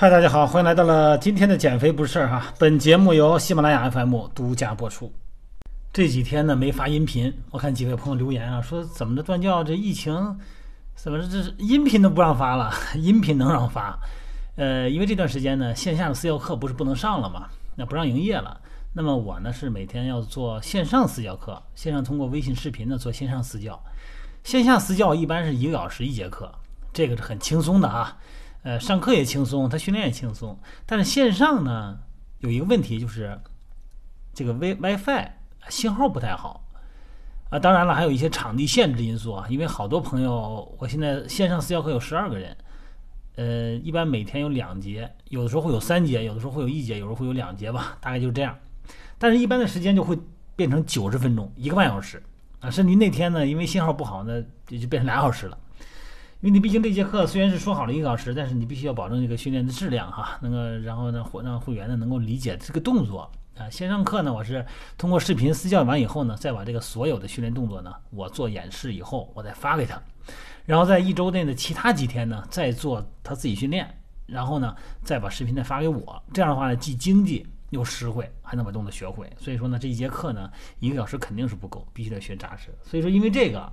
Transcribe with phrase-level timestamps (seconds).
[0.00, 2.54] 嗨，大家好，欢迎来到了今天的减肥不是事儿哈。
[2.56, 5.12] 本节目由喜马拉雅 FM 独家播出。
[5.92, 10.38] 这几天呢没发音频，我看几位朋友留言啊，说怎么着断教这疫情，
[10.94, 13.98] 怎么这是音频都不让发了， 音频能让发？
[14.54, 18.56] 呃，因为这段时间呢线下的私教课不是不能上了嘛，那不让营业了。
[18.92, 23.82] 那么我呢是每天要做线上私教课，线上通过微信视频呢做线上私教，
[24.44, 26.52] 线下私教一般是一个小时一节课，
[26.92, 28.16] 这个是很轻松的啊。
[28.62, 30.58] 呃，上课也轻松，他训练也轻松。
[30.84, 31.98] 但是线上呢，
[32.40, 33.40] 有一个问题就是，
[34.34, 35.30] 这个 Wi WiFi
[35.68, 36.64] 信号不太好
[37.50, 37.58] 啊。
[37.58, 39.46] 当然了，还有一些场地限制因素啊。
[39.48, 42.56] 因为好多朋友，我现在线上私教课有十二个人，
[43.36, 48.58] 呃，一般每天有两节，有的时候会有三节，有的时候会有一节，有时候会有两节吧，大概就是这样。
[49.18, 50.18] 但是，一般的时间就会
[50.56, 52.22] 变成九十分钟，一个半小时
[52.60, 52.70] 啊。
[52.70, 55.58] 甚至那天呢，因为信号不好呢，也就变成俩小时了。
[56.40, 63.68] 因为你毕竟这节课虽然是说好了一个小时，但是你必须要保证这个训练的质量哈，那个然后呢，让会员呢能够理解这个动作啊。
[63.68, 64.64] 线上课呢，我是
[64.96, 70.00] 通过视频私教完以后呢，再把这个所有的训练动作呢，我做演示以后，我再发给他，
[70.64, 73.92] 然后在一周内的其他几天呢，再做他自己训练，
[74.26, 76.22] 然后呢，再把视频再发给我。
[76.32, 79.28] 这样的话呢，既经济又实惠，还能把动作学会。
[79.40, 82.72] 所以说呢，这一节课呢，一个小时肯定是不够，必须得学扎实。
[82.84, 83.72] 所以说，因为这个。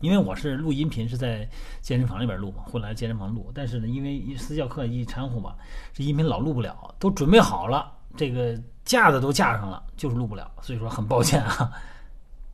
[0.00, 1.46] 因为我是录音频是在
[1.82, 5.54] 健身房里边录嘛，后来健身房录，但是呢，因为私教课一掺和吧，
[5.92, 11.70] 这音频老录不了，都准备好了，这个架子都架上了，就是录不了，所以说很抱歉啊。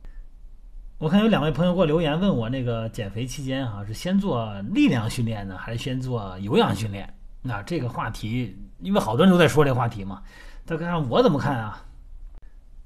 [0.99, 7.11] 我看有两位朋友给我留言问我，那个减肥期间哈是先做力量训练呢，还是先做有氧训练？
[7.41, 10.21] 那这个话题，因为好多人都在说这个话题嘛，
[10.65, 11.85] 大家我怎么看啊？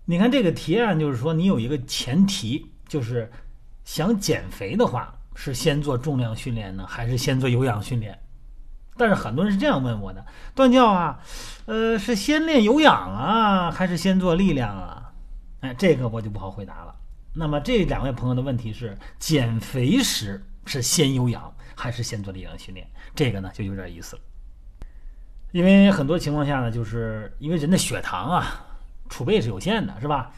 [0.06, 3.32] 你看这个提案就是说，你有一个前提就是。
[3.92, 8.18] 想减肥的话，是先做重量训练呢，还是先做有氧训练？
[8.96, 10.26] 但是很多人是这样问我的：
[10.56, 11.20] 断教啊，
[11.66, 15.12] 呃，是先练有氧啊，还是先做力量啊？
[15.60, 16.96] 哎，这个我就不好回答了。
[17.34, 22.88] 那么这两位朋友的问题是：减肥时是先有氧还是先做力量训练？
[23.14, 24.22] 这个呢就有点意思了。
[25.52, 28.66] 因为很多情况下呢，就是因为人的血糖啊
[29.10, 30.32] 储备是有限的，是吧？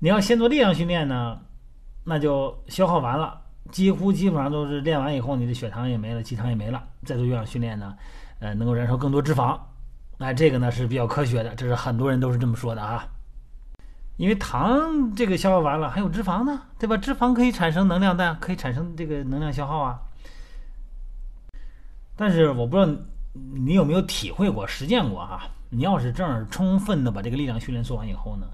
[0.00, 1.40] 你要先做力量训练呢？
[2.04, 3.40] 那就消耗完了，
[3.70, 6.82] 几乎基本上都是练完以后，你的血糖也没了，肌糖也没了。
[7.04, 7.94] 再做有氧训练呢，
[8.40, 9.58] 呃，能够燃烧更多脂肪。
[10.18, 13.06] 那这个呢是比较科学的，这是很多人都是这么说的啊。
[14.16, 16.96] 因为糖这个消耗完了，还有脂肪呢，对吧？
[16.96, 19.98] 脂肪可以产生能量但，可以产生这个能量消耗啊。
[22.16, 23.00] 但是我不知道
[23.32, 25.48] 你有没有体会过、实践过哈？
[25.70, 28.46] 你要是这样充分的把这个力量训练做完以后呢？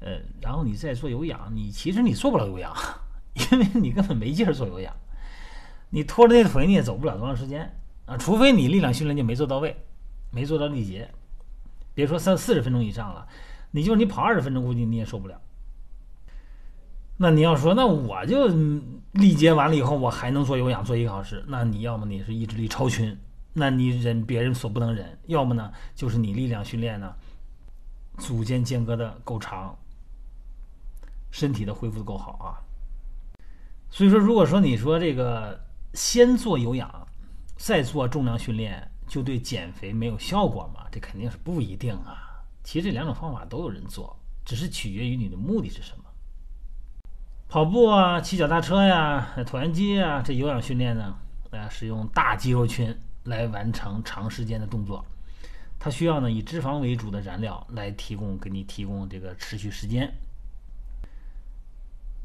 [0.00, 2.74] 呃，然后你再做有氧，你其实你做不了有氧，
[3.34, 4.94] 因为你根本没劲儿做有氧，
[5.90, 7.74] 你拖着那腿你也走不了多长时间
[8.06, 9.76] 啊，除非你力量训练就没做到位，
[10.30, 11.10] 没做到力竭，
[11.94, 13.26] 别说三四十分钟以上了，
[13.70, 15.40] 你就是你跑二十分钟，估计你也受不了。
[17.16, 18.48] 那你要说，那我就
[19.12, 23.16] 力竭完了以后，我还能做有氧做一个小时，那你要么你是意志力超群，
[23.52, 27.14] 那你忍别人所不能忍，要么呢就是你力量训练呢
[28.18, 29.78] 组间间隔的够长。
[31.34, 32.62] 身体的恢复的够好啊，
[33.90, 35.60] 所以说，如果说你说这个
[35.92, 37.08] 先做有氧，
[37.56, 40.86] 再做重量训练，就对减肥没有效果吗？
[40.92, 42.40] 这肯定是不一定啊。
[42.62, 46.04] 其实这两种方法都有人做，只是取决于你的目的是什么。
[47.48, 51.16] 跑步啊，骑脚踏车呀，椭圆机啊，这有氧训练呢，
[51.50, 55.04] 呃，使用大肌肉群来完成长时间的动作，
[55.80, 60.14] 它需要呢以脂肪为主的燃料来提供给你提供这个持续时间。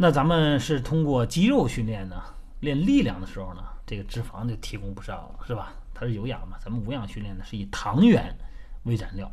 [0.02, 2.16] 那咱们是通过肌肉训练呢，
[2.62, 5.74] 练力量的时候呢，这个脂肪就提供不上了，是吧？
[5.94, 8.34] 它是有氧嘛，咱们无氧训练呢是以糖原
[8.84, 9.30] 为燃料。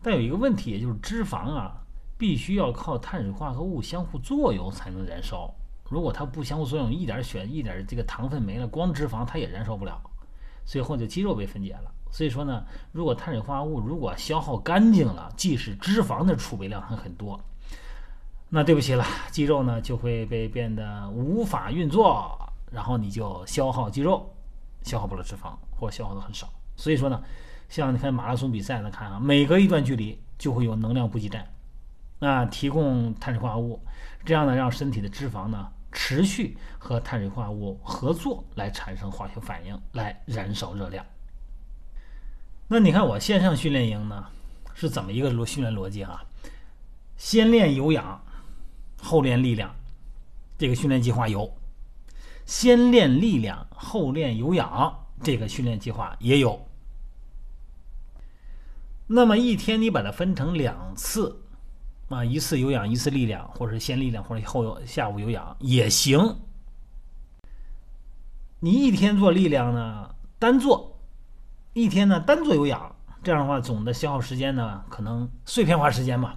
[0.00, 1.72] 但有一个问题，也就是脂肪啊，
[2.16, 5.52] 必须要靠碳水化合物相互作用才能燃烧。
[5.90, 10.00] 如果它不相互作用，一点血一点这个糖分没了，光脂肪它也燃烧不了，
[10.64, 11.90] 最后就肌肉被分解了。
[12.12, 17.40] 所以说呢，如果碳水化合物如果消耗干净了，即使脂肪的储备量还很多。
[18.54, 24.30] 那对不起了，肌肉呢就会被变得无法运作，然后你就消耗肌肉，
[24.82, 26.46] 消耗不了脂肪，或消耗的很少。
[26.76, 27.22] 所以说呢，
[27.70, 31.48] 像你看马拉松比赛呢，看啊，每隔一段距离就会有能量补给站，
[32.18, 33.80] 啊，提供碳水化合物，
[34.22, 41.02] 这样呢让身体的脂肪呢持续和碳水化合物合作来产生化学反应，来燃烧热量。
[42.68, 44.26] 那你看我线上训练营呢
[44.74, 46.22] 是怎么一个逻训练逻辑哈？
[47.16, 48.22] 先练有氧。
[49.02, 49.74] 后练力量，
[50.56, 51.44] 这个训练计划有；
[52.46, 56.66] 先练力量后练有氧，这个训练计划也有。
[59.08, 61.42] 那么一天你把它分成两次，
[62.08, 66.38] 啊，一次有氧，一次力量，或者先力量，或者后下午有氧也行。
[68.60, 70.96] 你一天做力量呢，单做，
[71.72, 72.94] 一天呢单做有氧，
[73.24, 76.36] 这样的话总的消耗时间呢，可能碎片化时间嘛，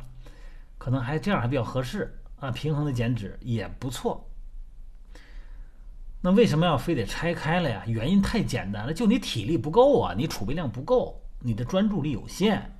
[0.79, 4.29] 可能还这样还比较合适啊，平衡的减脂也不错。
[6.21, 7.83] 那为什么要非得拆开了呀？
[7.87, 12.75] 原因太简单了，就你体力不够啊，你储备量不够，你的专注力有限，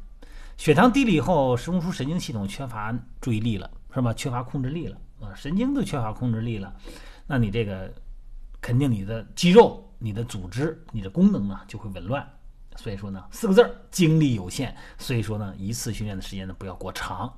[0.58, 4.14] 血糖低了以后，中枢神经系统缺乏注意力了，是吧？
[4.14, 6.76] 缺乏控制力了啊，神经都缺乏控制力了，
[7.28, 7.94] 那你这个
[8.60, 12.28] 肯定你的肌肉、你的组织、你的功能呢就会紊乱。
[12.78, 14.76] 所以说呢，四个字儿，精力有限。
[14.98, 17.32] 所以说呢，一次训练的时间呢不要过长，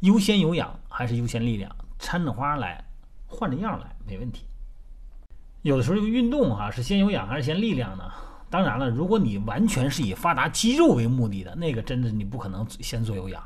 [0.00, 2.84] 优先有氧还是优先力量，掺着花来，
[3.26, 4.44] 换着样来，没问题。
[5.62, 8.10] 有的时候这个运动哈是先有氧还是先力量呢？
[8.48, 13.42] 当然了，如果你完全是以发达肌肉为目的的，那个真的你不可能先做有氧，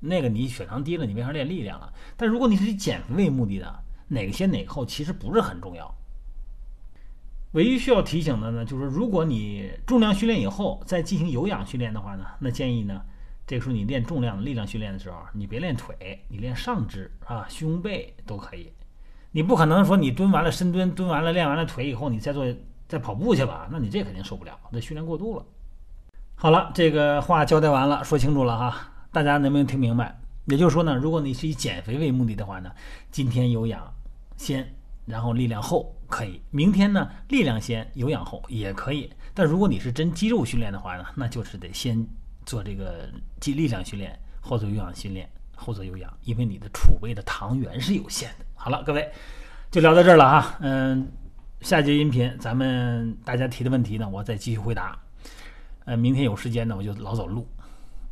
[0.00, 1.92] 那个你血糖低了，你没法练力量了。
[2.16, 5.92] 但如果你是以减肥为目的的，哪个先哪个后其实不是很重要。
[7.52, 13.02] 唯一需要提醒的呢，就是如果你重量训练以后再进行有氧训练的话呢，那建议呢，
[13.46, 18.72] 这个时候你练重量力量训练的时候，你别练腿，你练上肢啊，胸背都可以。
[19.30, 22.44] 你不可能说你蹲完了深蹲，蹲完了练完了腿以后，你再做
[22.88, 23.68] 再跑步去吧？
[23.70, 25.44] 那你这肯定受不了，这训练过度了。
[26.34, 30.18] 好了，这个话交代完了，说清楚了哈，大家能不能听明白？
[30.46, 32.70] 也就是说呢，如果你是以减肥为目的的话呢，
[33.10, 33.92] 今天有氧
[34.36, 39.12] 先，然后力量后可以；明天呢，力量先，有氧后也可以。
[39.34, 42.06] 但如果你是真肌肉训练的话呢，那就是得先
[42.46, 45.28] 做这个肌力量训练，后做有氧训练。
[45.58, 48.44] 后做有氧，因为你的储备的糖原是有限的。
[48.54, 49.10] 好了，各位
[49.70, 50.58] 就聊到这儿了哈。
[50.60, 51.10] 嗯，
[51.62, 54.98] 下节音频咱们大家提的问题呢，我再继续回答。
[55.86, 57.42] 呃，明天有时间呢，我就老走路；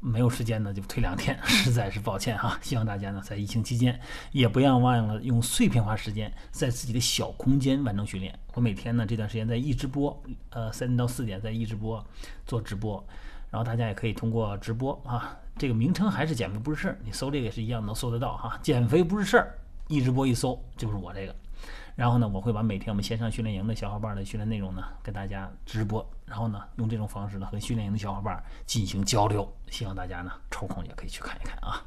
[0.01, 1.39] 没有时间呢，就推两天。
[1.45, 2.59] 实在是抱歉哈。
[2.63, 4.01] 希望大家呢，在疫情期间
[4.33, 8.39] 也不要忘了用碎片化时间，在自己的小空间完成训练。
[8.55, 12.03] 我每天呢这段时间在一直播，呃，三点到四点在一直播
[12.47, 13.07] 做直播，
[13.55, 15.39] 然后大家也可以通过直播啊。
[15.57, 18.59] 这个名称还是减肥不是事儿，你搜这个也是一样能搜得到哈。
[18.61, 19.55] 减肥不是事儿，
[19.87, 21.33] 一直播一搜就是我这个。
[21.95, 29.49] 然后呢，我会把每天我们线上训练营的小伙伴的训练内容呢跟大家直播，然后呢用这种方式呢和训练营的小伙伴进行交流。
[29.71, 31.81] 希望大家呢抽空也可以去看一看啊。